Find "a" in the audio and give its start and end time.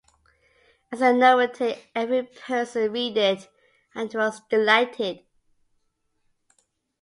0.99-1.13